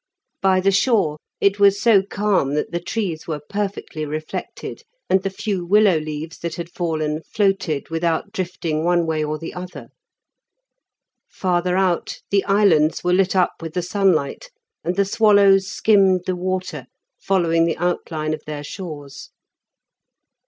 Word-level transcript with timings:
By 0.41 0.61
the 0.61 0.71
shore 0.71 1.19
it 1.39 1.59
was 1.59 1.79
so 1.79 2.01
calm 2.01 2.55
that 2.55 2.71
the 2.71 2.79
trees 2.79 3.27
were 3.27 3.39
perfectly 3.39 4.03
reflected, 4.03 4.81
and 5.11 5.21
the 5.21 5.29
few 5.29 5.63
willow 5.63 5.97
leaves 5.99 6.39
that 6.39 6.55
had 6.55 6.71
fallen 6.71 7.21
floated 7.21 7.89
without 7.89 8.31
drifting 8.31 8.83
one 8.83 9.05
way 9.05 9.23
or 9.23 9.37
the 9.37 9.53
other. 9.53 9.89
Farther 11.29 11.77
out 11.77 12.19
the 12.31 12.43
islands 12.45 13.03
were 13.03 13.13
lit 13.13 13.35
up 13.35 13.61
with 13.61 13.75
the 13.75 13.83
sunlight, 13.83 14.49
and 14.83 14.95
the 14.95 15.05
swallows 15.05 15.67
skimmed 15.67 16.21
the 16.25 16.35
water, 16.35 16.87
following 17.19 17.65
the 17.67 17.77
outline 17.77 18.33
of 18.33 18.41
their 18.47 18.63
shores. 18.63 19.29